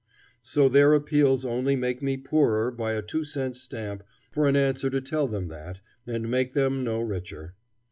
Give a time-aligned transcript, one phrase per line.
[0.41, 4.89] So their appeals only make me poorer by a two cent stamp for an answer
[4.89, 7.53] to tell them that, and make them no richer.